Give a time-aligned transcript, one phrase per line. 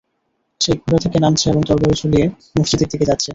[0.61, 2.25] সে ঘোড়া থেকে নামছে এবং তরবারী ঝুলিয়ে
[2.55, 3.29] মসজিদের দিকে যাচ্ছে।